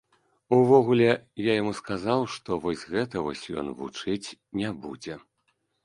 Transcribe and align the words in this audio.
Увогуле, 0.57 1.11
я 1.49 1.53
яму 1.61 1.73
сказаў, 1.81 2.25
што 2.37 2.59
вось 2.65 2.87
гэта 2.95 3.15
вось 3.31 3.47
ён 3.63 3.73
вучыць 3.83 4.27
не 4.65 4.77
будзе. 4.85 5.25